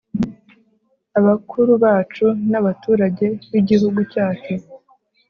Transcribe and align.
abakuru 1.19 1.71
bacu 1.83 2.27
n'abaturage 2.49 3.25
b'igihugu 3.51 3.99
cyacu 4.11 4.53